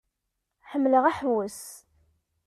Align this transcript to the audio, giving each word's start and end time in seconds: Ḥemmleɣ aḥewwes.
Ḥemmleɣ 0.69 1.03
aḥewwes. 1.05 1.61